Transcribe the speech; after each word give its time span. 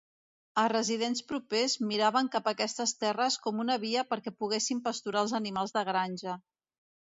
Els 0.59 0.69
residents 0.71 1.19
propers 1.31 1.75
miraven 1.89 2.31
cap 2.37 2.49
a 2.51 2.55
aquestes 2.57 2.95
terres 3.05 3.37
com 3.45 3.61
una 3.67 3.77
via 3.85 4.07
perquè 4.15 4.35
poguessin 4.41 4.83
pasturar 4.91 5.25
els 5.27 5.39
animals 5.43 5.79
de 5.79 5.87
granja. 5.93 6.41